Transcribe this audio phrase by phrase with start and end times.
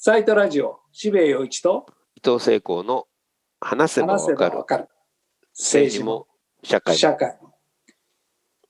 [0.00, 3.08] サイトラジオ、渋谷陽一と伊藤聖光の
[3.60, 4.88] 話せばわかるかる。
[5.58, 6.28] 政治も
[6.62, 7.54] 社会も社会も。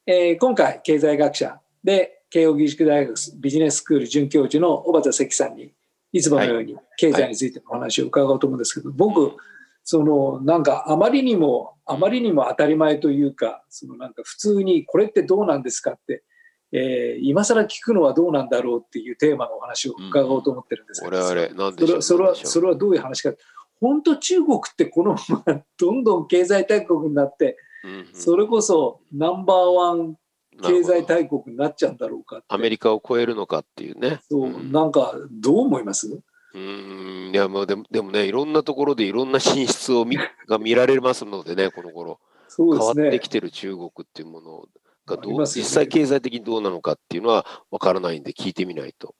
[0.06, 5.74] えー今回、経済学者で慶應義塾大学ビジネススクール准教授の小畑関さんに、
[6.12, 9.36] いつものように経済についてのお話を伺おうと思うんですけど、僕、
[9.84, 16.24] そのなんかあまりにもあまりにも当たり前というかそのなんか普通にこれってどうなんですかって、
[16.72, 23.32] えー今更聞くのはどうなんだろうっていうテーマのお話を伺おうと思ってるんですけど、我々なんそれはそれはそれはどういう話か。
[23.80, 28.08] 本当中国ってこのままどんどん経済大国になってうんうん。
[28.12, 30.16] それこそナンバーワン
[30.60, 34.20] 経済大国になっちゃうんだろうかアメリカを超えるのかっていうね。
[34.28, 34.72] そううん。
[34.72, 36.08] なんかどう思います？
[36.54, 37.30] うん。
[37.32, 42.18] いやもうでもでもねいろんなところでいろんな進出を見が見られますのでねこの頃。
[42.56, 43.08] 変わそうですね。
[43.10, 44.64] ってきてる中国っていうもの
[45.08, 49.14] がどう、ね実際経済的にどうなのかっていうのは分からないんで聞いてみないと。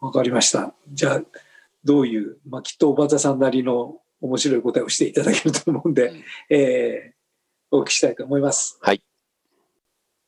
[0.00, 0.74] わかりました。
[0.92, 1.22] じゃあ、
[1.84, 7.18] どういう、まあ、きっとおばたさんなりの面白い答えをしていただけると思うんで、うんえー
[7.70, 8.78] お聞きしたいと思います。
[8.80, 9.02] はい。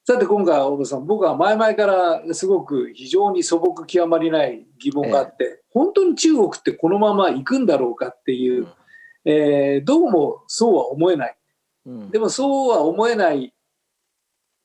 [0.07, 8.69] さて、今回は大場さん、僕は前々からすごく非常に素朴極まりない疑問があって、本当に中国ってこのまま行くんだろうかっていう、
[9.25, 11.37] えーどうもそうは思えない。
[11.87, 13.55] うんでもそうは思えない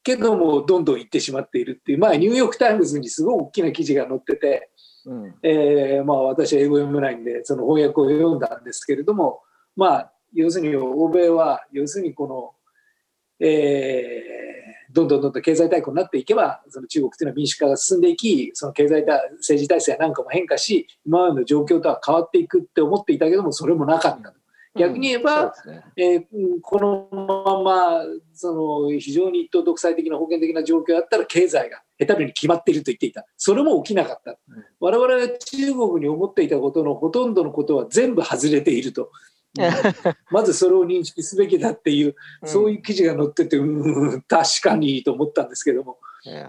[0.06, 4.70] けども、どんどん行ってしまっているっていう、まあ、ニューヨーク・タイムズにすごい大きな記事が載ってて、
[5.06, 9.42] うんえーまあ、私は英語読めないんでその翻訳を読んだんですけれども、
[9.76, 14.46] まあ、要するに欧米は要するにこの、えー
[14.96, 24.34] どんどんどんどん経済大国になっていけばその中国というのは民主化が進んでいきその経済体政治体制なんかも変化し今までの状況とは変わっていくって思っていたけどもそれもなかった。
[24.78, 25.94] 逆に言えば、そうですね。
[25.98, 33.26] えーうんこのままその非常に一党独裁的な封建的な状況だったら経済が下手に決まっていると言っていた。
[33.38, 34.66] それも起きなかった、うん。
[34.80, 39.12] 我々が中国に思っていたことのほとんどのことは全部外れていると、
[39.58, 39.66] うん。
[40.32, 45.98] まずそれを認識すべきだっていう、そういう記事が載っててうん確かにと思ったんですけども。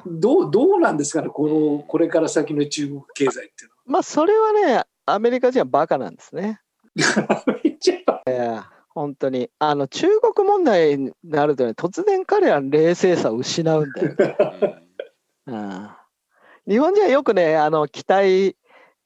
[0.07, 6.61] どうどうなんですかねこのこれから先の中国経済っていうまあそれはねアメリカ人はバカなんですね
[7.79, 9.51] ちゃ本当に。
[9.59, 14.17] あの中国問題になるとね突然彼ら冷静さを失うんだよ、
[15.47, 15.89] うん、
[16.67, 18.57] 日本人はよくねあの期待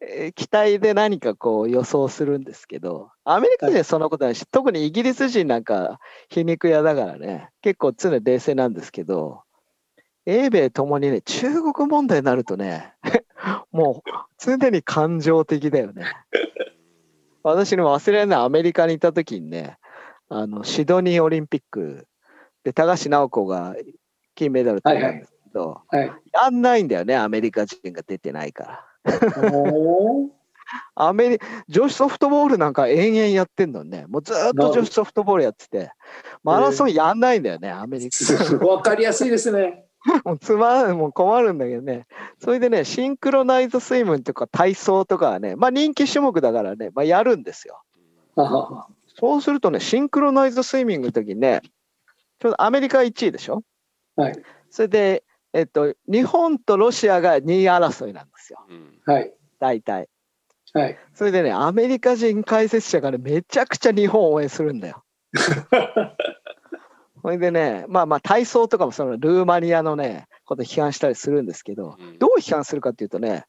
[0.01, 5.99] えー期待で何かこう予想するんですけどアメリカ人はそんなことないし、特にイギリス人なんか
[6.29, 9.43] 皮肉屋だからね結構常に冷静なんですけど
[10.25, 12.95] 英米ともにね中国問題になるとね
[13.73, 16.05] もう常に感情的だよね。
[17.43, 19.79] 私の忘れられないアメリカにいた時にね
[20.29, 22.07] あのシドニーオリンピック
[22.65, 23.75] で高橋尚子が
[24.35, 28.87] 金メダル取ったんですけど、はいやんないんだよねアメリカ人が出てないから。
[30.95, 34.05] アメリ女子ソフトボールなんか延々やってんのね。
[34.07, 35.91] もうずーっと女子ソフトボールやってて、
[36.45, 38.67] マラソンやんないんだよね、アメリカ。
[38.67, 39.90] わかりやすいですね。
[40.25, 42.07] もうつまんもう困るんだけどね。
[42.39, 47.83] それでね、シンクロナイズスイムとか体操とかはね、まあ人気種目だからね、まあやるんですよ。
[48.35, 48.87] ははは
[49.19, 51.61] そうするとね、シンクロナイズスイミングの時にね、
[52.39, 53.63] ちょうどアメリカ1位でしょ？
[54.17, 60.09] はいそれで、えっと、日本とロシアが2位争いなんですよ、うんはい大体。
[60.73, 60.99] はい。
[61.13, 65.05] それでね、アメリカ人解説者がね、めちゃくちゃ日本を応援するんだよ。
[67.23, 73.45] それでね、まあまあ体操とかもそのルーマニアのね、こと批判したりするんですけど、うんどう批判するかっていうとね、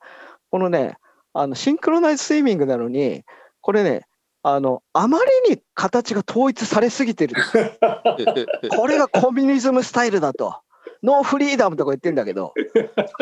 [0.50, 0.98] このね、
[1.34, 3.24] あのシンクロナイズスイミングなのに、
[3.62, 4.06] これね、
[4.44, 7.36] あのあまりに形が統一されすぎてる。
[8.76, 10.56] これがコミュニズムスタイルだと。
[11.04, 12.54] ノーフリーダムとか言ってんだけど、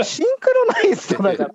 [0.03, 1.50] シンクロナイズだから、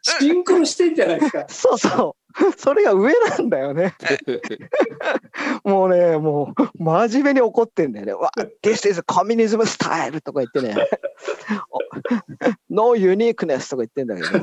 [0.00, 1.46] シンクロしてんじゃないですか。
[1.48, 3.94] そうそう、それが上なんだよね。
[5.64, 8.12] もうね、もう真面目に怒ってんだよね。
[8.14, 8.30] わ、
[8.62, 10.74] This is communism style とか言ってね。
[12.70, 14.40] No uniqueness とか言ってんだけど、シン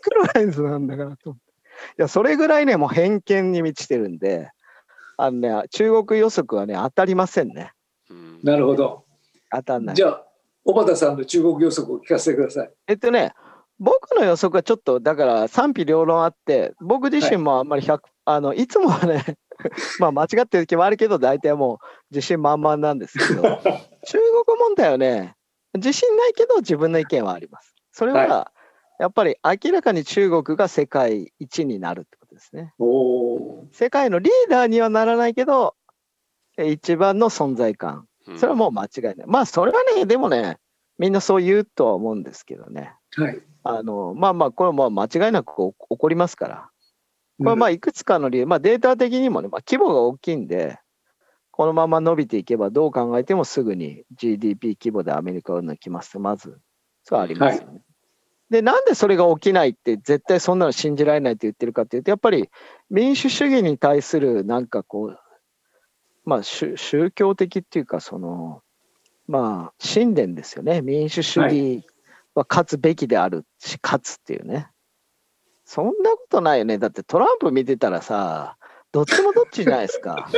[0.00, 1.30] クロナイズなんだからと。
[1.30, 1.34] い
[1.96, 4.50] や、それぐらいね、もう偏見に満ちてるんで、
[5.16, 7.72] あのね、中国予測はね、当たりませんね。
[8.10, 9.07] うんなるほど。
[9.50, 10.04] 当たんないじ。
[10.04, 10.26] ゃあ、
[10.64, 12.70] 小畑さんの中国予測を聞かせてください。
[12.86, 13.32] えっとね、
[13.78, 19.24] 僕の予測はちょっとだから賛否両論あって、僕自身もあんまり100、あのいつもはね、
[20.00, 21.78] まあ間違ってる時もあるけど、大体もう
[22.10, 23.42] 自信満々なんですけど、
[24.06, 25.36] 中国問題はね、
[25.74, 27.74] 自信ないけど自分の意見はあります。
[27.92, 28.52] それは、は
[28.98, 32.74] やっぱり明らかに中国が世界一になるってことですね。
[33.70, 35.76] 世界のリーダーにはならないけど、
[36.56, 38.07] え一番の存在感。
[38.36, 39.14] それはもう間違いない。
[39.26, 40.58] まあそれはね、でもね、
[40.98, 42.94] みんなそう言うとは思うんですけどね。
[43.16, 43.40] はい。
[43.64, 46.70] あのまあまあ、これはまあ間違いなく起こりますから。
[47.38, 50.78] これはまあいくつかの理由、まあ、データ的にもね、まあ、規模が大きいんで、
[51.52, 56.58] このまま伸びていけば、どう考えてもすぐに GDP 規模でアメリカを抜きますと、まず、
[57.04, 57.82] それはありますよね。
[58.50, 62.48] で、なんでそれが起きないって、絶対そんなの信じられないって言ってるかっていうと、やっぱり
[62.90, 65.18] 民主主義に対するなんかこう、
[66.28, 68.60] まあ宗宗教的っていうか、その、
[69.26, 70.82] まあ、信念ですよね。
[70.82, 71.86] 民主主義
[72.34, 74.68] は勝つべきであるし、勝つっていうね。
[75.64, 76.76] そんなことないよね。
[76.76, 78.58] だってトランプ見てたらさ、
[78.92, 80.28] どっちもどっちじゃないですか。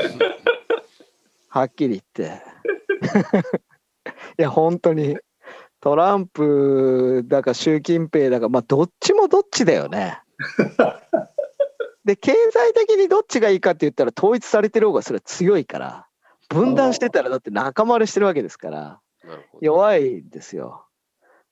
[1.51, 2.41] はっきり言って。
[4.39, 5.19] いや、本当に。
[5.81, 10.21] トランプだか習近平だか、まあ、どっちもどっちだよね。
[12.11, 16.07] で、経済的にどっちがいいかって言ったら、統一されてる方がそれは強いから、
[16.49, 19.01] 分断してたら、だって仲間割れしてるわけですから。
[19.61, 20.87] 弱いですよ。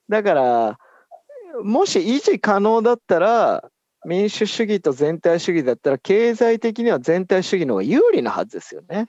[0.09, 0.79] だから、
[1.63, 3.71] もし維持可能だったら、
[4.05, 9.07] 民主主義と全体主義だったら、経済的には全体主義の方が有利なはずですよね。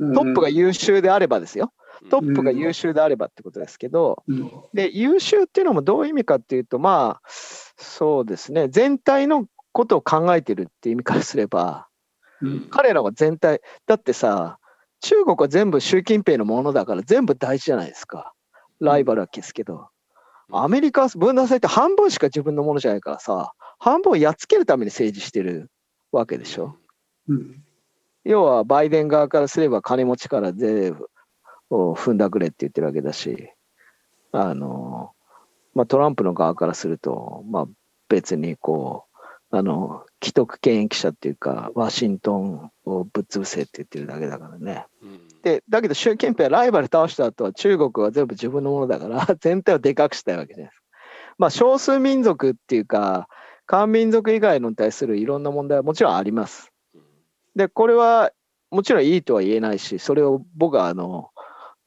[0.00, 1.72] うんトップが優秀であればですよ。
[2.02, 9.46] うんトップが優秀であればってことですけど、うんで、優秀っていうのもどういう意味かっていうと、まあ、そうですね、全体の
[9.78, 11.86] ことを考えてるって意味からすれば、
[12.42, 14.58] うん彼らは全体、だってさ、
[15.00, 18.32] 中国は全部習近平のものだから全部大事じゃないですか。
[18.80, 19.88] ライバルは消すけど。
[20.50, 25.70] アメリカは分断されて半分しか自分のものじゃないからさ、半分をやっつけるために政治してる
[26.10, 26.76] わけでしょ。
[27.28, 27.62] うん
[28.24, 30.92] 要はバイデン側からすれば金持ちから税
[31.70, 33.52] を踏んだくれって言ってるわけだし、
[34.32, 35.12] あの、
[35.74, 37.66] まあ、トランプの側からすると、まあ、
[38.08, 39.07] 別にこう、
[39.50, 44.86] あの、既得権益者っていうか、ワシントンをぶっ潰せって言ってるだけだからね。
[45.02, 50.86] うんで、だけど習近平はライバル倒した後は中国は全部自分のものだから、 全体をでかくしたいわけじゃないですか。
[51.38, 53.28] まあ、少数民族っていうか、
[53.66, 56.72] 漢民族以外のに対するいろんな問題はもちろんあります。
[57.54, 58.32] で、これは
[58.70, 61.30] もちろんいいとは言えないし、それを僕はあの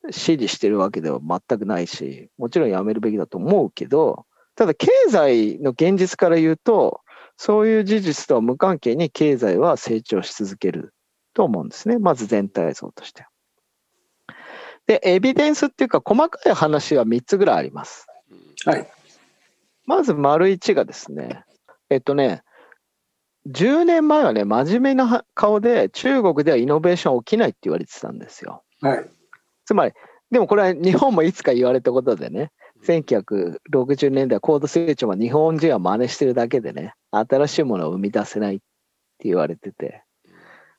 [0.10, 4.26] 支持してるわけでは全くないし、もちろんやめるべきだと思うけど、
[4.56, 7.02] ただ経済の現実から言うと、
[7.44, 10.94] そういう事実とは無関係に経済は成長し続ける
[11.34, 11.98] と思うんですね。
[11.98, 13.26] まず全体像として。
[14.86, 18.06] で、エビデンスっていうか細かい話は3つぐらいあります。
[18.64, 18.88] はい。
[19.88, 21.44] まず丸1がですね、
[21.90, 22.44] えっとね、
[23.48, 28.62] 10年前はね、真面目な顔で中国ではイノベーション起きないって言われてたんですよ。
[28.82, 29.10] はい。
[29.66, 29.94] つまり、
[30.30, 32.52] でもこれは日本もいつか言われたことでね、
[32.86, 40.04] 1960年代高度成長は日本人は真似してるだけでね、新しいものを生み出せないって言われてて、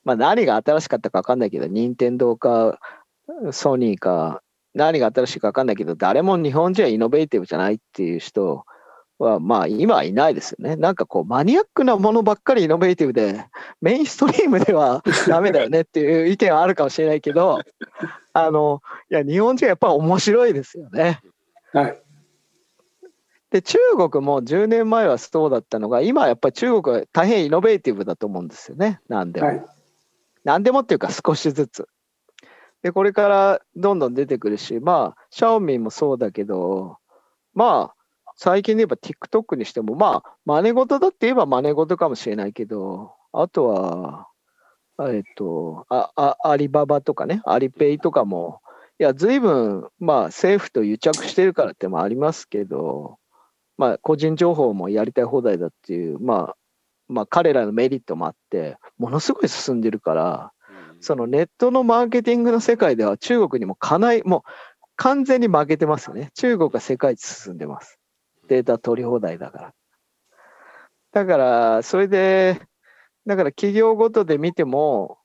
[0.04, 2.80] まあ何が新しかったか分かんないけど、任天堂か
[3.52, 4.42] ソニーか
[4.74, 8.64] 何が新しいか分かんないけど、誰も日本人はイノベーティブじゃないっていう人
[9.18, 10.76] は、まあ今はいないですよね。
[10.76, 13.46] なんかこうマニアックなものばっかりイノベーティブで、
[13.80, 17.60] メインストリームでは ダメだよねっていう意見はあるかもしれないけど、
[18.32, 18.80] あの、
[19.10, 21.20] いや、日本人はやっぱ面白いですよね。
[21.72, 22.02] はい。
[23.52, 29.00] で、中国も10年前はそうだったのが、今はやっぱり中国は大変イノベーティブだと思うんですよね。
[29.08, 29.46] なんでも。
[29.46, 29.64] はい。
[30.42, 31.86] 何でもっていうか少しずつ。
[32.82, 36.96] で、これからどんどん出てくるし、まあ、シャオミンもそうだけど、
[37.52, 37.94] まあ、
[38.36, 44.28] 最近で言えば TikTok にしても、まあ、真似事だって言えば真似事かもしれないけど、あとは、
[45.10, 48.62] えっと、ああアリババとかね、アリペイとかも、
[48.98, 53.18] いや、随分、まあ、政府と癒着してるからってもありますけど、
[53.78, 56.56] まあ、個人情報もやりたい放題だっていう、まあ、
[57.08, 60.52] まあ、彼らのメリットもあって、ものすごい進んでるから、
[61.00, 64.42] そのネットのマーケティングの世界では中国にもかない、もう
[64.96, 66.30] 完全に負けてますよね。
[66.34, 67.98] 中国が世界一進んでます。
[68.48, 69.74] データ取り放題だから。
[71.12, 72.60] だから、それで、
[73.26, 75.18] だから企業ごとで見ても、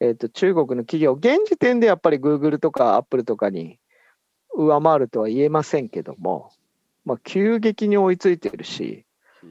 [0.00, 3.78] えっ、と、中国の企業、現時点でやっぱり Google とか Apple とかに
[4.54, 6.50] 上回るとは言えませんけども、
[7.08, 9.06] まあ、急激に追いついてるし、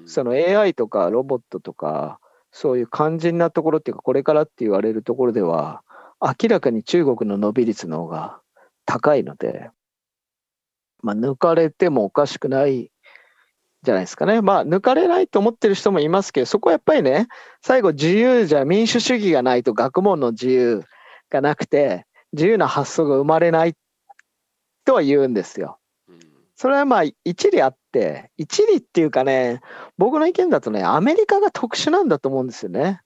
[0.06, 2.20] その AI とかロボットとか、
[2.52, 5.82] そういう肝心なところっていうか、これからって言われるところでは、
[6.22, 8.40] 明らかに中国の伸び率の方が
[8.86, 9.72] 高いので、
[11.02, 12.92] まあ、抜かれてもおかしくない
[13.82, 14.44] じゃないですかね。
[14.44, 17.28] まあ、抜かれないと思ってる人もいますけど、そこはやっぱりね、
[17.64, 20.84] 最後自由じゃ民主主義がないと学問の自由
[21.32, 23.74] がなくて、自由な発想が生まれない
[24.86, 25.80] とは言うんですよ。
[26.58, 29.62] それはまあ一理あって、一理っていうかね、
[29.98, 33.02] 僕の意見だとね、アメリカが特殊なんだと思うんですよね。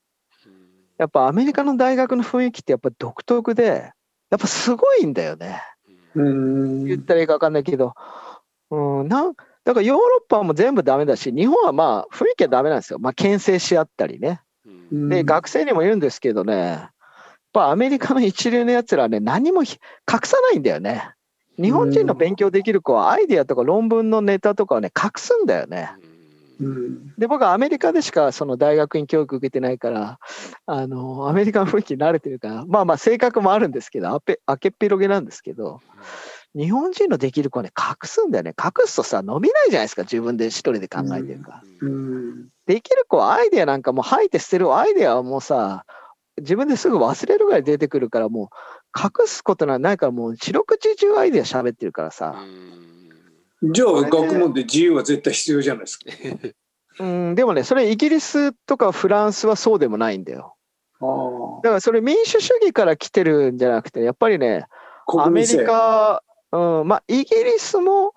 [0.97, 3.91] やっぱアメリカの大学の雰囲気ってやっぱ独特で、
[4.29, 5.61] やっぱすごいんだよね。
[6.15, 6.85] うーん。
[6.85, 7.93] 言ったらいいか分かんないけど、
[8.69, 12.99] うん、なんだからヨーロッパはもう全部ダメだし、日本はまあ雰囲気はダメなんですよ。
[12.99, 14.41] まあ牽制し合ったりね。
[14.65, 16.93] うんで、学生にも言うんですけどね、やっ
[17.51, 19.77] ぱアメリカの一流のやつらはね、何もひ
[20.09, 21.13] 隠さないんだよね。
[21.61, 25.91] 日本人の勉強できる子はアイデアとか論文のネタとかをね、隠すんだよね。
[26.59, 30.19] うんで、僕はアメリカでしかその大学院教育受けてないから、
[30.65, 35.81] あの、アメリカの雰囲気に慣れてるから、まあまあ性格もあるんですけど、あけっぴろげなんですけど、
[36.53, 38.53] 日本人のできる子はね、隠すんだよね。
[38.57, 41.61] 隠すとさ、伸びないじゃないですか、自分で一人で考えてるから。
[41.81, 45.85] うんできる子はアイデアなんかもう吐いて捨てるアイデアはもうさ、
[46.37, 48.47] 自分ですぐ忘れるぐらい出てくるから、もう
[48.97, 52.35] 隠すことなんないから、もう四六時中アイデア喋ってるからさ。
[53.63, 56.05] じゃあ学問で自由は絶対必要じゃないですか。
[56.99, 60.55] うん、でもね、それイギリスとかフランスはそうでもないんだよ。
[61.63, 64.65] だからそれ民主主義から来てるんじゃなくて、やっぱりね、
[65.07, 68.13] アメリカ、うん、まあイギリスも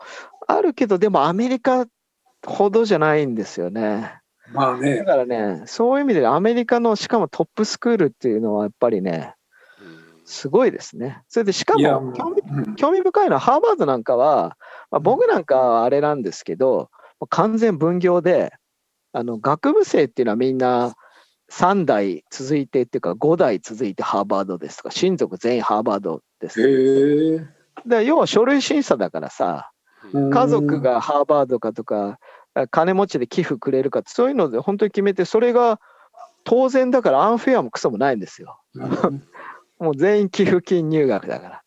[0.46, 1.86] あるけど、でもアメリカ
[2.46, 4.20] ほどじゃないんですよね。
[4.52, 5.02] だまあね。
[5.04, 9.33] からね、そういう意味でアメリカのしかもトップスクールっていうのはやっぱりね、
[10.24, 11.22] すごいですね。
[11.28, 14.56] それでしかも興味うん興味深いのはハーバードなんかは、
[14.90, 16.90] まあ、僕なんかはあれなんですけど、
[17.28, 18.52] 完全分業で、
[19.12, 20.94] あの学部生っていうのはみんな
[21.52, 27.48] 3代続いてっていうか5代続いてハーバードですとか、親族全員ハーバードです。
[27.86, 29.70] で要は書類審査だからさ、
[30.12, 32.18] うん家族がハーバードかとか、
[32.70, 35.80] 金持ちで寄付くれるかそういうので本当に決めて、それが
[36.44, 38.58] 当然だからアンフェアもクソもないんですよ。
[39.84, 41.60] もう全員寄付金入学だから。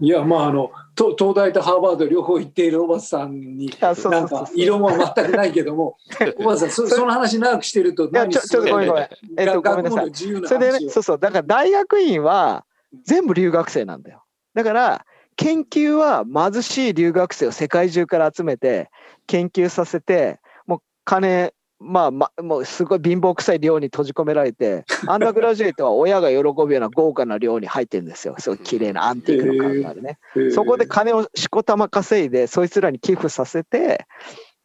[0.00, 5.96] いやまああのと東大とハーバード両方行っているおばさんになんか異論は全くないけども
[6.40, 9.08] おばさんそその話長くしてるといや、ちょ、ちょっとごめんごめん。
[9.38, 10.10] えっと、ごめんなさい。
[10.14, 12.64] それでね、そうそう、だから大学院は
[13.04, 14.24] 全部留学生なんだよ。
[14.54, 18.90] だから、研究は貧しい留学生を世界中から集めて、
[19.26, 28.34] 研究させて、もう金、まあ、まあ、もうすごい貧乏くさい寮に閉じ込められて、 アンダーグラジュエイトは親が喜ぶような豪華な寮に入ってるんですよ。
[28.38, 30.18] すごい綺麗なアンティークの感があるね。
[30.36, 34.06] へえそこで金をしこたま稼いで、そいつらに寄付させて、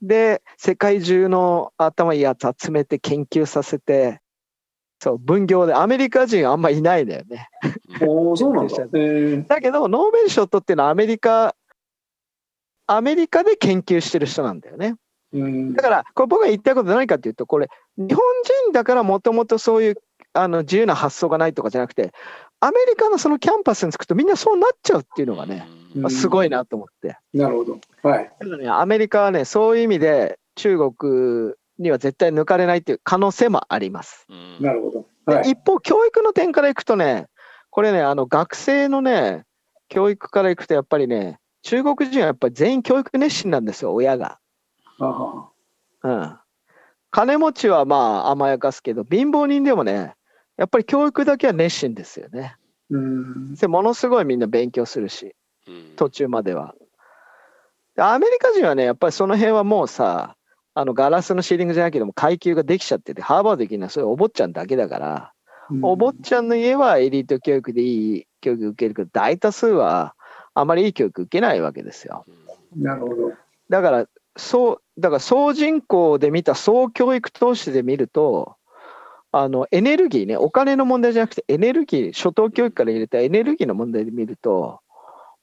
[0.01, 4.21] で、世界中の頭いいやつ集めて研究させて、
[4.99, 7.49] そう、分業で、アメリカ人あんまいないんだよね。
[8.01, 8.83] おーそうなんだ。
[8.83, 11.55] へえだけど、ノーベル賞取ってるのはアメリカ、
[12.87, 14.95] アメリカで研究してる人なんだよね。
[15.33, 18.21] うんだから、これ僕が言いたいことは何かっていうと、これ、日本
[18.65, 19.95] 人だからもともとそういう
[20.33, 22.13] あの自由な発想がないとかじゃなくて、
[22.59, 27.17] アメリカのそのキャンパスに着くとみんなそうなっちゃうっていうのがね、うんすごいなと思って。
[27.33, 27.79] なるほど。
[28.03, 28.31] はい。
[28.39, 34.27] だからね、アメリカはね、そういう意味で中国には絶対抜かれないっていう可能性もあります。
[34.59, 35.05] なるほど。
[35.27, 35.51] ではい。
[35.51, 37.27] 一方、教育の点からいくとね、
[37.71, 39.43] これね、あの学生のね、
[39.89, 44.39] 教育からいくとやっぱりね、中国人はやっぱり全員教育熱心なんですよ、親が。
[44.99, 45.49] あ
[46.03, 46.39] うん。
[47.11, 47.95] 金持ちはま
[48.27, 50.15] あ甘やかすけど、貧乏人でもね、
[50.57, 52.55] やっぱり教育だけは熱心ですよね。
[52.89, 53.55] うん。
[53.55, 55.35] でものすごいみんな勉強するし、
[55.95, 56.75] 途中までは。
[57.95, 60.35] でアメリカ人はね、やっぱりその辺はもうさ、
[60.73, 65.33] あのガラスのシーリングじゃなけども階級ができちゃってて、ハーバードできるのはそれお坊ちゃんだけだから、
[65.81, 70.15] お坊ちゃんの家はエリート教育でいい教育受けるけど、大多数は
[70.53, 72.25] あまりいい教育受けないわけですよ。
[72.75, 73.33] なるほど。
[73.69, 78.55] だから、そう、だから総人口で見た総教育投資で見ると、
[79.31, 84.79] あのエネルギーね、お金の問題じゃなくて、エネルギー、初等教育から入れたエネルギーの問題で見ると、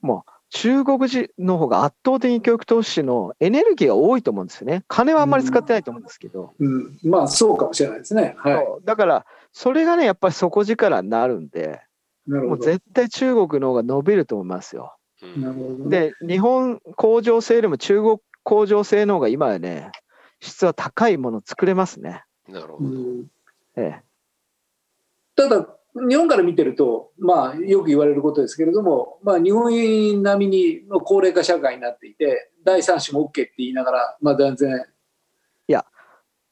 [0.00, 4.84] もう中国人の方が圧倒的に教育投資のエネルギーが多いと思うんですよね。
[4.88, 6.54] 金はあんまり使ってないと思うんですけど。
[6.58, 6.98] うん。
[7.02, 8.36] まあそうかもしれないですね。
[8.38, 8.66] はい。
[8.84, 11.80] だから、それがね、やっぱり底力になるんで、
[12.26, 12.48] なるほど。
[12.50, 14.94] もう絶対中国の方が伸びると思いますよ。
[15.36, 16.12] なるほどね。
[16.20, 19.90] で、日本工場製よりも中国工場製の方が今はね、
[20.40, 22.22] 質は高いものを作れますね。
[22.48, 22.88] なるほど。
[22.88, 23.26] うん
[23.76, 24.02] ええ、
[25.34, 29.72] ただ日本から見てると、まあ、よく言われることですけれども、まあ、日本
[30.22, 34.86] 並みにの高齢化社会になっていて第三子も OK って言いながら、まあ、全然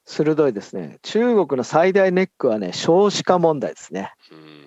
[0.04, 0.98] 鋭いですね。
[1.02, 4.12] 中国の最大ネックはね、少子化問題ですね。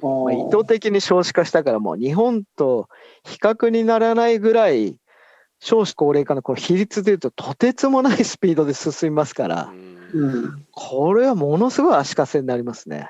[0.01, 2.87] まあ、意図的に少子化したから、もう日本と
[3.23, 4.97] 比較にならないぐらい、
[5.65, 9.73] 少子高齢化のこう比率でいうと、とてつもないスピードで進みますから、
[10.13, 13.09] うん、これはものすごい足かせになりますね。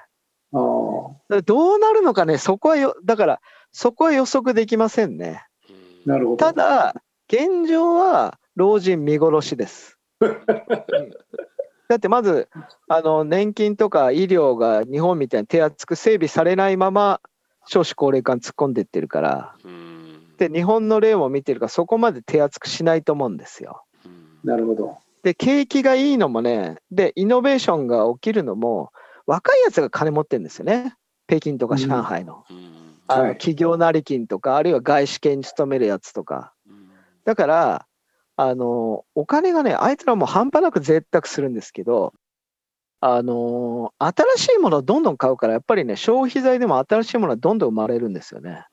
[0.53, 3.41] あどうなるのかね、そこはよ、だから、
[3.73, 5.43] そこは予測できませんね。
[6.05, 6.95] なるほどただ、
[7.27, 9.97] 現状は老人見殺しです。
[10.21, 10.39] う ん
[11.89, 12.47] だってまず
[12.87, 17.21] あの年金とか医療が日本みたいに手厚く整備されないまま
[17.67, 19.55] 少子高齢化に突っ込んでいってるから
[20.37, 23.83] で日本の例も見てるからそこまで手厚くしないと思うんですよ。
[24.43, 24.97] なるほど。
[25.23, 28.91] で、景気がいいのもね、で、イノベーションが起きるのも、
[29.25, 30.95] 若いやつが金持ってるんですよね。
[31.27, 32.43] 北京とか上海の。
[32.49, 36.53] うんあのはい企業成金とか、あるいは外資系に勤めるやつとか。
[36.67, 36.85] うん
[37.23, 37.87] だから、
[38.35, 42.13] あの、お金がね、あいつらもう半端なく贅沢するんですけど、
[42.99, 48.65] あの、新しいものをどんどん買うから、やっぱりね、消費財でも新しいものはどんどん生まれるんですよね。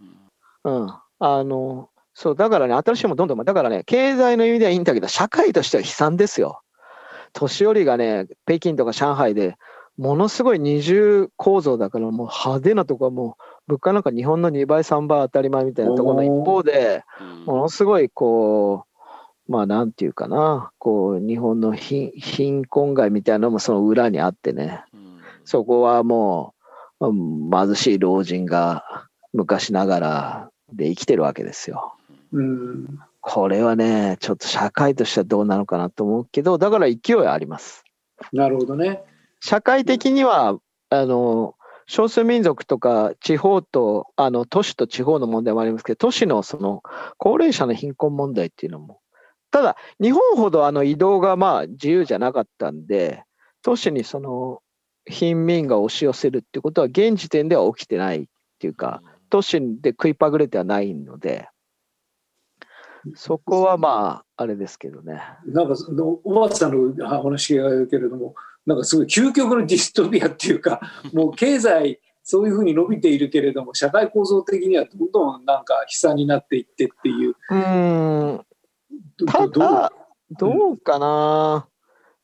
[0.64, 0.88] うん。
[1.24, 6.60] あの、そう、だからね、新しいものどんどんだからね、経済の意味ではいいんだけど、社会としては悲惨ですよ。
[7.32, 9.56] 年寄りがね、北京とか上海で、
[9.96, 17.44] ものすごい二重構造だから、もう派手なとこはもう、物価なんか日本の2倍、3倍当たり前みたいなところの一方で、うん。
[17.44, 18.84] ものすごいこ
[19.48, 25.20] う、まあなんていうかな、こう日本の貧貧困街みたいなのもその裏にあってね、うん。
[25.44, 26.54] そこはも
[27.00, 28.84] ううん貧しい老人が
[29.32, 31.94] 昔ながらで生きてるわけですよ。
[32.32, 32.98] うん。
[33.20, 37.84] これはね、ちょっと社会としてはどうなのかなと思うけど、だから勢いあります。
[38.32, 39.02] なるほどね。
[39.40, 40.58] 社会的には、
[40.90, 41.54] あの、
[41.86, 46.82] 少数民族とか地方と、あの、都市と地方の問題もありますけど、都市のその
[47.18, 49.00] 高齢者の貧困問題っていうのも、
[49.50, 53.24] ただ、日本ほどあの移動がまあ自由じゃなかったんで、
[53.62, 54.62] 都市にその
[55.06, 58.26] 貧民が押し寄せるっていうことは現時点では起きてないっ
[58.58, 59.02] ていうか、
[59.32, 61.48] 都市で食いっぱぐれてはないので、
[63.14, 65.22] そこはまあ、あれですけどね。
[65.46, 68.34] なんかそのおばあさんの話があるけれども、
[68.66, 70.82] なんかすごい究極のディストピアっていうか、
[71.14, 77.30] もう経済、そういうふうに伸びているけれども、社会構造的にはどんどんなんか悲惨になっていってっていう。
[77.30, 78.46] うーん、
[79.16, 79.92] どたどだ、
[80.30, 81.66] どうかな。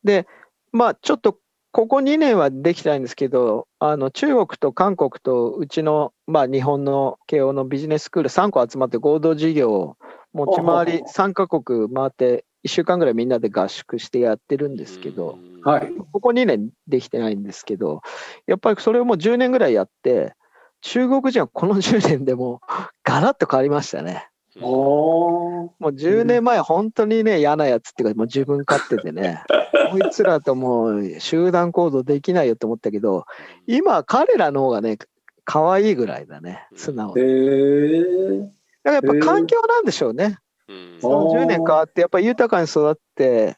[0.05, 0.27] で、
[0.73, 1.39] まあ、ちょっと、
[1.79, 9.97] ここ2年はできてないんですけど、あの中国と韓国とうちの、まあ、日本の慶応のビジネススクール3個集まって合同事業を
[10.33, 15.93] 持ち回り3カ国回って1週間ぐらいみんなで合宿してやってるんですけど、うんはい。
[16.11, 18.03] ここ2年できてないんですけど、
[18.49, 20.35] やっぱりそれをもう10年ぐらいやって、
[20.81, 22.59] 中国人はこの10年でもう
[23.05, 24.29] ガラッと変わりましたね。
[24.61, 29.43] もう10年前、本当にね、嫌なやつっていうか、もう自分勝手でね、
[29.93, 33.25] こいつらともう集団行動できないよと思ったけど、
[33.67, 34.99] 今、彼らの方がね、
[35.45, 37.29] 可愛いぐらいだね、素直へに。
[37.29, 38.41] ー。
[38.43, 38.51] だか
[38.85, 40.39] らやっぱ環境なんでしょうね。
[40.69, 40.99] うん。
[41.01, 43.57] その10年変わって、やっぱり豊かに育って、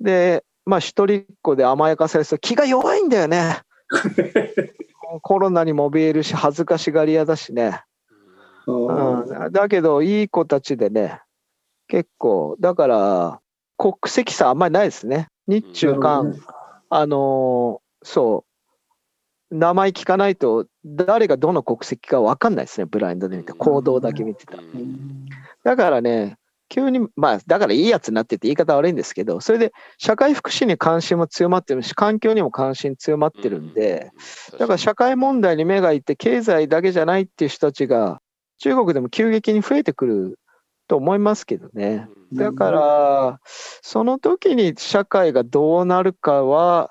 [0.00, 3.60] で、まあ一人っ子で甘やかされると気が弱いんだよね。
[5.22, 7.82] コロナにも怯えるし、恥ずかしがり屋だしね。
[8.72, 11.20] うん、だけど、いい子たちでね、
[11.88, 13.40] 結構、だから、
[13.76, 15.28] 国籍差あんまりないですね。
[15.46, 16.34] 日中韓、
[16.90, 18.44] あのーそ
[19.50, 24.62] う、名前聞かないと、誰がどの国籍か分かんないですね、ブラインドで見て、行動だけ見てたら。
[25.64, 26.36] だからね、
[26.68, 34.10] 急に、まあ、だからいいやつになってて言い方悪いんですけど、それで社会福祉に関心も強まってるし、環境にも関心強まってるんで、
[34.58, 38.20] だから社会問題に目がいって、経済だけじゃないっていう人たちが、
[38.58, 40.38] 中国でも急激に増えてくる
[40.88, 42.08] と思いますけどね。
[42.32, 46.90] だから、その時に社会がどうなるかは、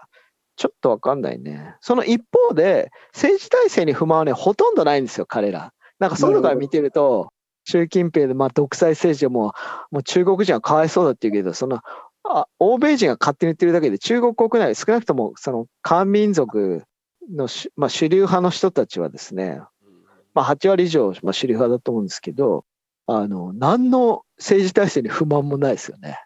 [0.56, 1.75] ちょっとわかんないね。
[1.82, 5.73] その一方で、政治体制に不満はね、ほとんどないんですよ、彼ら。
[5.99, 7.30] なんかそういうのから見てると、
[7.65, 9.53] 習近平で、まあ、独裁政治はも
[9.91, 11.82] う、もう中国人はかわいそうだって言うけど、その、
[12.23, 16.84] あ欧米人が勝手に言ってるだけで、中国国内、少なくとも、その、漢民族
[17.32, 19.62] のし、まあ、主流派の人たちはですね、
[20.38, 22.63] まあ、8割以上、まあ、主流派だと思うんですけど、
[23.08, 26.19] あの、何の政治体制に不満もないですよね。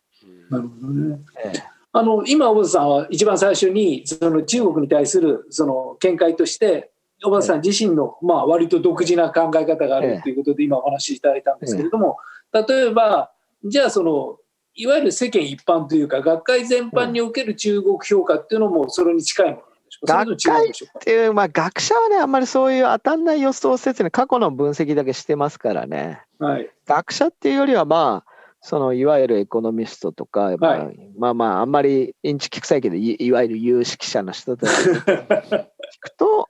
[0.49, 1.19] なるほどね。
[1.45, 6.89] ええあの今、小畑さんは一番最初にその中国に対するその見解として、
[7.21, 12.15] 小畑さん自身のまあ割と独自な考え方があるということで、今お話しいただいたんですけれども、
[12.53, 13.33] 例えば、
[13.65, 14.37] じゃあその、
[14.73, 19.61] いわゆる世間一般というか、学会全般における中国評価っていうのもそれに近いもの
[20.03, 26.21] なんでしょうか、それとも違うんでしょうかっていう、まあ、学者はね、あんまりそういう当たんない予想せずに過去の分析だけしてますからね。
[26.39, 35.65] はい、学者っていうよりは、まあ、そのいわゆるエコノミストとか、まあ、はまあまあ、あんまりインチキ臭いけど、いいわゆる有識者の人たちに 聞
[35.99, 36.47] くと、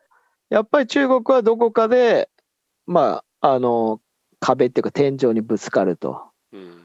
[0.50, 2.30] やっぱり中国はどこかで、
[2.86, 4.02] まあ、あの、
[4.40, 6.22] 壁っていうか天井にぶつかると。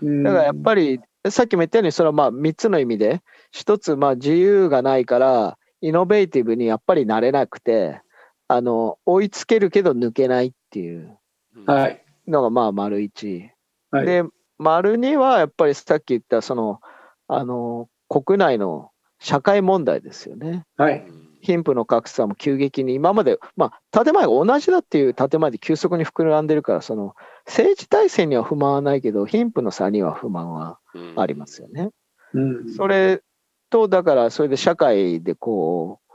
[0.02, 8.00] だからやっぱり、さっきも言ったように、それはまあ3つの意味で、一つ、まあ自由がないから、イノベーティブにやっぱりなれなくて、
[8.48, 11.16] あの、追いつけるけど抜けないっていう。
[11.64, 13.50] はい、のがまあ丸一。
[13.92, 14.06] はい。
[14.06, 14.24] で、
[14.58, 16.80] 丸二はやっぱりさっき言った、その、
[17.28, 20.64] あの、国内の社会問題ですよね。
[20.76, 21.06] はい、
[21.40, 27.14] 貧富の格差も急激に、今まで、まあ、建前が同じだっていう建前で急速に膨らんでるから、その、
[27.46, 30.80] 政治体制には不満はないけど、貧富の差には不満は
[31.16, 31.90] ありますよね。
[32.34, 32.70] うん。
[32.72, 33.22] それ
[33.70, 36.12] と、だから、それで社会でこう、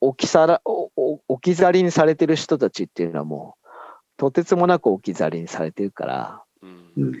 [0.00, 3.68] 置き去ら置き去りにされてる人たちっていうのはもう、
[4.16, 7.12] とてつもなく置き去りにされてるから、うんうん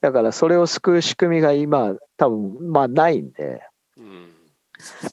[0.00, 3.62] だからそれを救う仕組みが今、多分まあないんで、
[3.98, 4.30] うん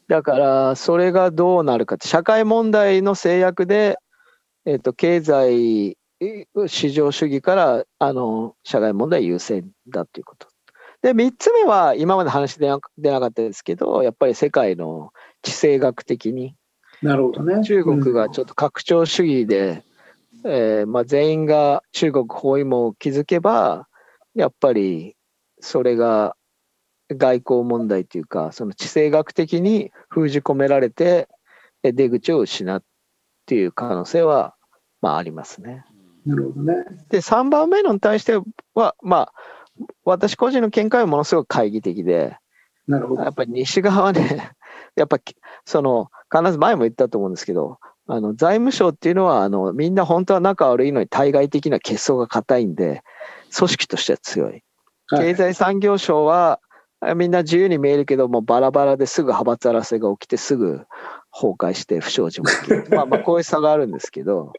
[0.07, 3.97] だからそれがどうなるかって、社会問題の制約で、
[4.65, 10.46] えっと経済え市場主義からあの社会問題優先だということ。
[11.01, 16.55] で、3つ目は、今まで話出な出なかったですけど、やっぱり世界の地政学的に、
[17.01, 17.63] なるほどね。
[17.63, 19.83] 中国がちょっと拡張主義で、
[20.43, 23.87] えーまあ、全員が中国包囲網を築けば、
[24.33, 25.15] やっぱり
[25.59, 26.35] それが
[27.09, 31.27] 外交問題というか、その地政学的に封じ込められて、
[31.83, 32.81] え出口を失うっ
[33.45, 34.55] ていう可能性は、
[35.01, 35.85] まあ、ありますね。
[36.25, 36.83] なるほどね。
[37.09, 38.39] で、3番目のに対して
[38.73, 39.33] は、まあ、
[40.05, 42.37] 私個人の見解はものすごく懐疑的で、
[42.87, 43.29] なるほどや。
[43.29, 44.51] っぱり西側はね、
[44.95, 45.35] やっぱき
[45.65, 53.03] その必ず前も言ったと思うんですけど、あの財務省っていうのはあのみんな本当は仲悪いのに対外的な結束が硬いんで、
[53.55, 54.51] 組織としては強い。
[54.51, 54.63] はい
[55.09, 56.59] 経済産業省は
[56.99, 60.85] あみんな自由に見えるけども、バラバラですぐ派閥争いが起きて、すぐ
[61.31, 62.87] 崩壊して不祥事も起きる。
[62.91, 64.53] まあまあこういう差があるんですけど、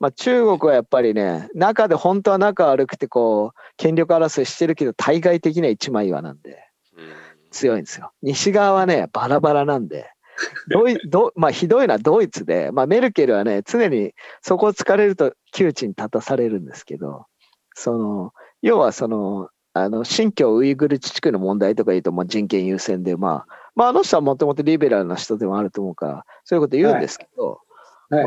[0.00, 6.64] まあ、中国はやっぱりね、中で本当は仲悪くてこう、権力争いしてるけど、対外的には一枚岩なんで。
[6.96, 8.12] うん強いんですよ。
[8.22, 10.10] 西側はね、バラバラなんで、
[10.70, 17.26] ドイドまあ、ひどいのはドイツで、まあ、メルケルはね、常にそこを突かれると窮地に立たされるんですけど、
[17.74, 18.32] その
[18.62, 27.58] 要はその、あの新疆ウイグル自治区の問題とか言うと、まあ、人権優先で、まあ、まあ、あの人はもともとリベラルな人でもあると思うから、そういうこと言うんですけど、はい。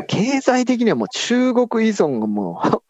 [0.06, 2.82] 経済的にはもう中国依存がもう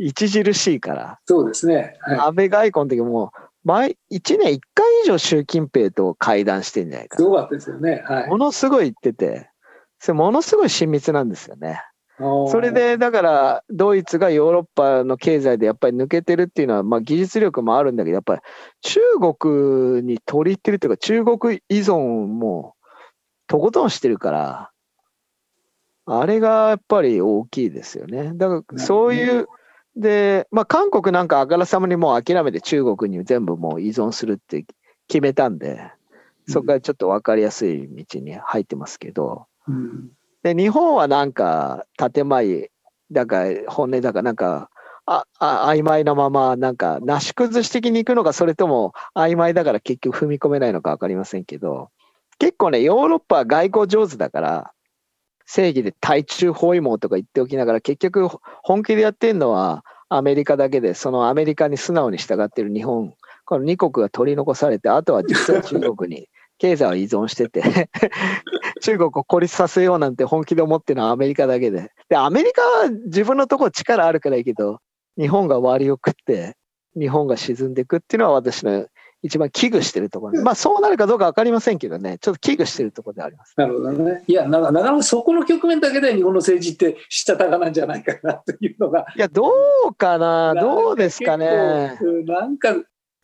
[0.10, 1.96] 著しいから、そうですね。
[2.00, 2.18] はい。
[2.18, 3.32] 安倍外交の時も、
[3.64, 8.04] 毎1年1回以上習近平と会談してんじゃないかなすごかったですよね。
[8.06, 8.28] はい。
[8.28, 9.50] ものすごい言ってて、
[9.98, 11.82] それものすごい親密なんですよね。
[12.18, 18.40] そそれ、でだからドイツがヨーロッパの経済でやっぱり抜けてるっていうのは、まあ、技術力もあるんだけどやっぱり
[18.80, 19.00] 中
[19.38, 22.74] 国に取り入ってるっていうか中国依存も
[23.48, 24.70] とことんしてるから
[26.06, 28.32] あれがやっぱり大きいですよね。
[28.34, 29.46] だからそういう
[29.96, 34.64] で、まあ、韓国なんかあからさまにもう諦めて中国に全部もう依存するって
[35.08, 35.90] 決めたんで
[36.48, 39.46] そこからちょっと分かりやすい道に入ってますけど。
[39.68, 40.10] うん
[40.46, 42.70] で日本はなんか建前
[43.10, 44.70] だか本音だかなんか
[45.04, 51.90] ああ曖昧なままなんかなし崩し的に行くのかそれとも曖昧だから結局踏み込めないのか分かりませんけど
[52.38, 54.72] 結構ねヨーロッパは外交上手だから
[55.46, 58.28] 正義で対中包囲網とか言っておきながら結局
[58.62, 66.28] 本気でやってるのはアメリカだけでそのアメリカに素直に従ってる日本この2国が取り残されてあとは実は中国に
[66.58, 67.90] 経済を依存してて
[68.80, 71.90] 中国を孤立させようなんて本気で思ってるのはアメリカだけで。
[72.08, 74.80] で、アメリカは自分のところ力あるからいいけど、
[75.18, 76.56] 日本が割を食って、
[76.98, 78.86] 日本が沈んでいくっていうのは私の
[79.26, 80.42] 一番危惧してるところ。
[80.42, 83.54] まあそうなるかどうか分かりませんけどね、ちょっと危惧してるところであります。
[83.56, 84.24] なるほどね。
[84.26, 89.06] いや、ななかなかそこの局面だけで日本の政治ってしたたかなんじゃないかなというのが。
[89.16, 89.50] いや、ど
[89.88, 91.98] うかな、どうですかね？
[92.26, 92.74] なんか、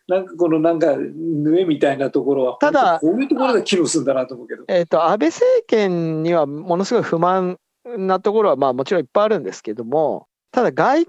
[0.09, 4.65] なんかこのなんか、縫えみたいなところは、ただこういうところで機能するんだなと思うけど。
[4.69, 11.07] えっ、と、安倍政権にはものすごい不満なところは、まあもちろんいっぱいあるんですけども、ただ外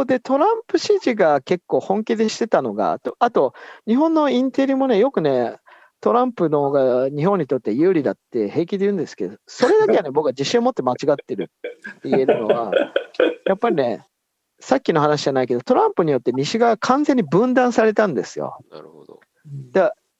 [0.00, 3.52] 交でトランプ支持が結構本気でしてたのが、あと、
[3.86, 5.56] 日本のインテリもね、よくね、
[6.00, 11.50] トランプの方が日本にとって有利だって平気で言うんですけど、それだけはね、 僕は自信を持って間違ってる
[11.90, 12.72] って言えるのは、
[13.44, 14.06] やっぱりね、
[14.58, 18.58] さっきの話じゃないけど、トランプによって西側完全に分断されたんですよ。
[18.70, 19.20] なるほど。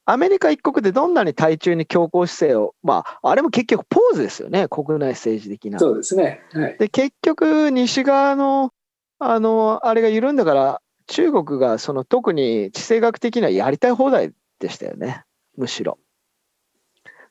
[0.05, 5.79] アメリカ一国でどんなに対中に強硬姿勢を、まあ、あれも結局ポーズですよね、国内政治的な。
[5.79, 6.41] そうですね。
[6.53, 6.77] はい。
[6.79, 8.73] で、結局、西側の、
[9.19, 15.25] あの、あれが緩んだから、中国がその特に地政学的にはやりたい放題でしたよね、
[15.57, 15.99] むしろ。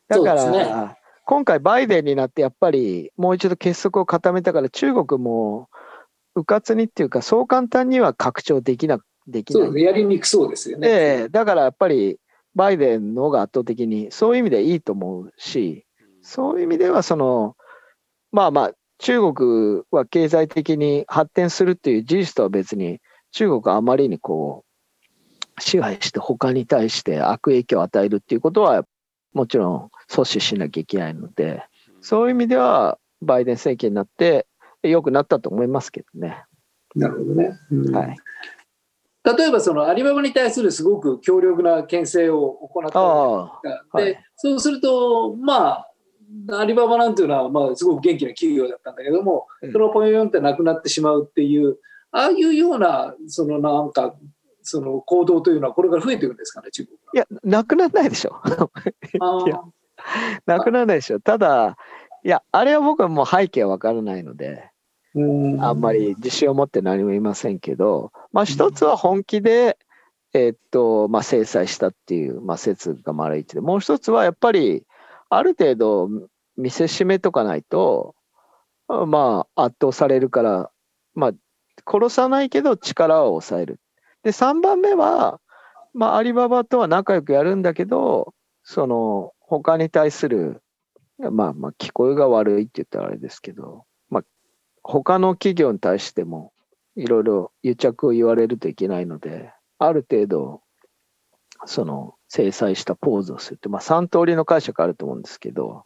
[0.08, 5.70] だから、ね今回バイデンになってやっぱりもう一度結束を固めたから中国も
[6.36, 10.90] うかつにっていうかそう簡単には拡張できなできないそうやりにくそうですよね。
[10.90, 10.92] え
[11.28, 12.18] えだからやっぱり
[12.56, 15.86] バイデンの方が圧倒的にそういう意味でいいと思うし
[16.22, 17.56] そういう意味ではその
[18.32, 23.00] まあまあ中国は経済的に発展するっていう事実とは別に
[23.32, 24.64] 中国はあまりにこ
[25.58, 28.84] う支配して他に対して悪影響を与えるっていうことは
[29.34, 29.78] もちろん
[30.10, 31.64] 阻止しなきゃいけないので
[32.02, 34.46] そういう意味ではバイデン政権になって
[34.84, 36.44] 良くなったと思いますけどね。
[36.96, 37.58] なるほどね。
[37.72, 38.16] うんはい
[39.24, 44.18] 例えばそのアリババに対するすごく強力な牽制を行ったで、はい。
[44.36, 45.86] そうすると、ま
[46.50, 49.72] あ、アリババなんていうのは、まあ、すごく元気な企業だったんだけども、うん。
[49.72, 51.78] そのポヨヨンってなくなってしまうっていう、
[52.12, 54.16] ああいうような、そのなんか、
[54.64, 58.42] その行動というのは、これから増えていくんですかね、中国いや、なくならないでしょ。
[60.46, 61.20] なくならないでしょ。
[61.20, 61.78] ただ、
[62.24, 69.78] いや、あれは僕はもう背景はわからないので、ーあんまり自信を持って何も言いませんけど、まあ一つは本気で、
[70.34, 74.86] えーっと、まあ制裁したっていう、まあ説が丸一で、もう一つはやっぱり、
[75.30, 76.10] ある程度
[76.58, 78.16] 見せしめとかないと、
[78.88, 80.72] あまあ圧倒されるから、
[81.14, 81.32] まあ
[81.86, 83.80] 殺さないけど力を抑える。
[84.24, 85.40] で、3番目は、
[85.94, 90.62] まあアリババとは仲良くやるんだけど、その他に対する、
[91.20, 94.24] まあまあ聞こえが悪いって言ったらあれですけど、まあ
[94.82, 96.54] 他の企業に対しても
[96.96, 100.62] いろいろ癒着を言われるといけないので、ある程度、
[101.66, 105.86] その制裁したポーズをするって、まあ3通りの解釈あると思うんですけど、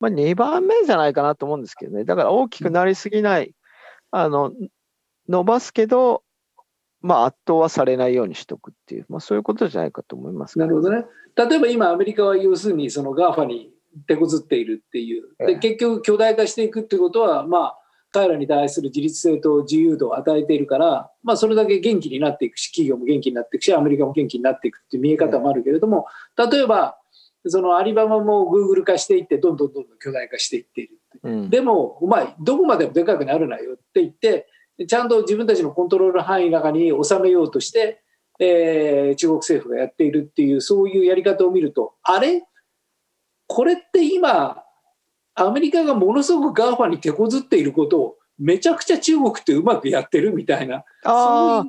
[0.00, 2.04] まあ2番目じゃないかなと思うんですけどね。
[2.04, 3.54] だから大きくなりすぎない、
[4.10, 4.52] あの、
[5.28, 6.22] 伸ばすけど、
[7.00, 11.04] まあ圧倒はされないようにしとくっていう、まあそういうことじゃないかと思います、なるほどね。
[11.34, 13.72] 例えば今、アメリカは要するにその GAFA に
[14.06, 15.34] 手こずっているっていう。
[15.38, 17.78] でええ結局、巨大化していくってことは、まあ、
[18.12, 26.98] 彼らに対する自立性と自由度を与えているから、まあ、それだけ元気になっていくし、企業も元気になっていくし、アメリカも元気になっていくっていう見え方もあるけれども、例えば、
[27.46, 31.28] そのアリババもグーグル化していって、どんどんどんどん巨大化していっているって。
[31.28, 34.46] うん、でも、お前、どこまでもでかくなるなよって言って、
[34.86, 38.02] ちゃんと自分たちのコントロール範囲の中に収めようとして、
[38.38, 42.42] えー中国政府がやっているっていう、そういうやり方を見ると、あれ？
[43.46, 44.61] これって今、
[45.34, 50.84] アメリカがものすごく GAFA に手こずっていることを、めちゃくちゃ中国ってうまくやってるみたいな。
[51.04, 51.64] ああ、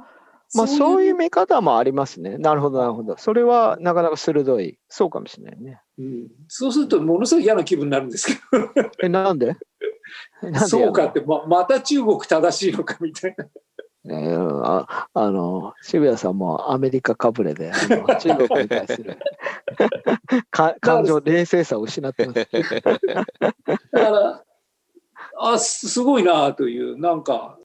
[0.56, 2.38] まあそういうう見方もありますね。
[2.38, 3.18] なるほど、なるほど。
[3.18, 4.80] それはなかなか鋭い。
[4.90, 5.82] そうかもしれないね。
[5.98, 8.70] うんそうすると、ものすごい嫌な気分になるんですけど、
[9.04, 9.56] え、なんで？
[10.42, 13.46] なんでそうかって、ままた中国正しいのかみたいな。
[14.06, 19.18] えーああの渋谷さんもアメリカかぶれであの 中国に対する
[20.52, 22.48] か感情冷静さを失ってます。
[23.92, 24.44] だから、
[25.40, 27.58] あ、すすごいなという、なんか、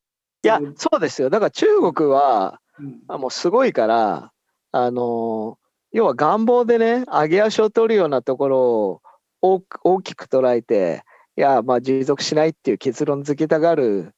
[0.45, 1.31] いやそうですよ。
[1.31, 3.01] だから中国はうん。
[3.09, 4.33] あもうすごいから
[4.71, 5.59] あの
[5.93, 9.03] 要は願望でね上げ足を取るようなところ
[9.43, 11.03] を大きく捉えて
[11.37, 14.15] いやまあ持続しないっていう結論付けたがる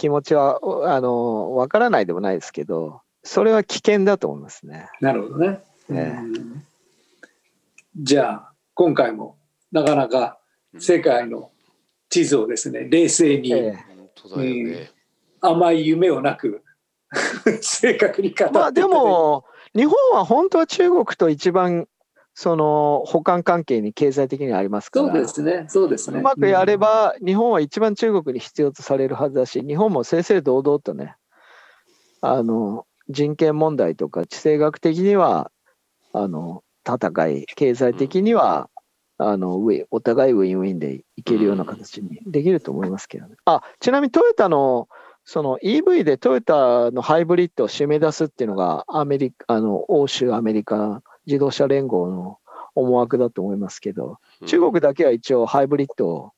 [0.00, 4.88] 気持ちはおあのわからないでもないですけどそれは危険だと思いますね。
[5.02, 5.60] なるほどね。
[5.90, 6.14] え
[7.94, 9.36] じゃあ、今回も
[9.70, 10.38] なかなか
[10.78, 11.50] 世界の
[12.08, 14.90] 地図をですね、冷静にええ本当だよね。
[15.42, 16.62] 甘い夢をなく、
[17.60, 21.88] 正確に語ってまあで、も日本は本当は中国と一番
[22.34, 26.20] その補完関係に経済的にはありますからそうですね、そうですね。
[26.20, 31.16] うまくやれば日本は一番中国に必要とされるはずだし日本も正々堂々とね
[32.20, 35.50] あの人権問題とか地政学的には
[36.12, 38.70] あの戦い経済的には
[39.18, 43.36] あのお互いウィンウィンでいけるような形にできると思いますけどね。
[43.44, 44.88] あちなみにトヨタの
[45.24, 52.38] その EV でトヨタのハイブリッドを締め出すっていうのがアメリカあの欧州アメリカ自動車連合の
[52.74, 54.48] 思惑だと思いますけどうん。
[54.48, 56.32] 中国だけは一応ハイブリッドを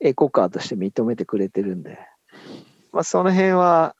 [0.00, 1.98] エコカーとして認めてくれてるんで、
[2.92, 3.96] まあ、その辺は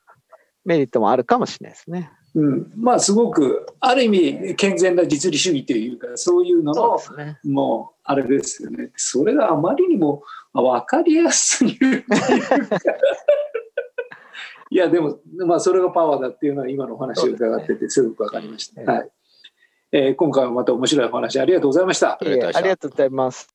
[0.65, 2.11] メリットもあるかもしれないですね。
[2.35, 7.39] うん、まあすごくある意味健全な実利主義というかそういうののすね。
[7.45, 8.91] もうあれですよね。
[8.97, 12.17] それがあまりにも分かりやすすぎるいうか。
[14.71, 19.11] いやでもまあそれがパワーだっていうのは今のお話を伺っててすごく分かりました、ねはい
[19.97, 23.54] えー今回はまた面白いお話ありがとうございましたありがとうございましたありがとうございます。